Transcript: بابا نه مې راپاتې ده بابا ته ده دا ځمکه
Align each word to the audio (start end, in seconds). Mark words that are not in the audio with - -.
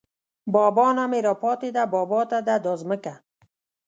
بابا 0.53 0.87
نه 0.97 1.03
مې 1.11 1.19
راپاتې 1.29 1.69
ده 1.75 1.83
بابا 1.93 2.21
ته 2.31 2.37
ده 2.47 2.55
دا 2.65 2.73
ځمکه 2.81 3.13